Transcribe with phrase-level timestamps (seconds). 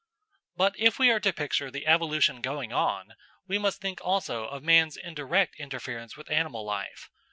[0.55, 3.13] But if we are to picture the evolution going on,
[3.45, 7.11] we must think also of man's indirect interference with animal life.